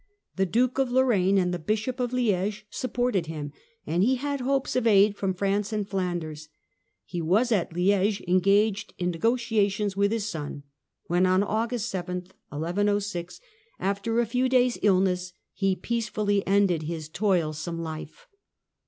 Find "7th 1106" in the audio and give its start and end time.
11.93-13.39